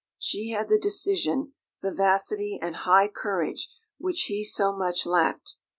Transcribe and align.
She 0.17 0.49
had 0.49 0.67
the 0.67 0.79
decision, 0.79 1.53
vivacity, 1.83 2.57
and 2.59 2.75
high 2.75 3.07
courage 3.07 3.69
which 3.99 4.23
he 4.23 4.43
so 4.43 4.75
much 4.75 5.05
lacked. 5.05 5.57